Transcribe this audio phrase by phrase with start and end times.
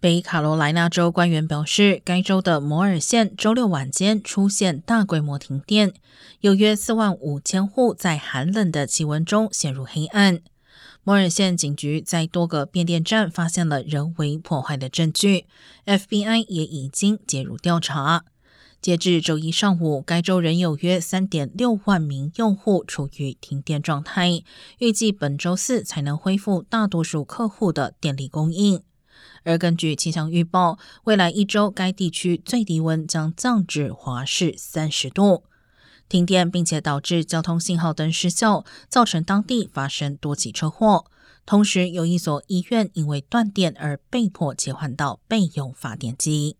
[0.00, 5.92] 北卡罗来纳州官员表示，该州的摩尔县周六晚间出现大规模停电，
[6.40, 10.40] 有约四万五千户在寒冷的气温中陷入黑暗。
[11.04, 15.44] 摩尔县警局在多个变电站发现了人为破坏的证据
[15.84, 18.24] ，FBI 也已经介入调查。
[18.80, 24.42] 截至周一上午，该州仍有约三点六万名用户处于停电状态，
[24.78, 28.80] 预计本周四才能恢复大多数客户的电力供应。
[29.44, 35.44] 而根据气象预报，未来一周该地区最低温将降至华氏三十度。
[36.08, 41.06] 停电并且导致交通信号灯失效，造成当地发生多起车祸。
[41.46, 46.56] 同时，有一所医院因为断电而被迫切换到备用发电机。